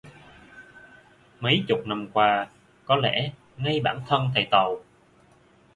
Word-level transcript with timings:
Mấy 1.39 1.63
chục 1.67 1.81
năm 1.87 2.07
qua 2.13 2.47
có 2.85 2.95
lẽ 2.95 3.31
ngay 3.57 3.79
bản 3.79 3.99
thân 4.07 4.29
thầy 4.35 4.47
tàu 4.51 4.77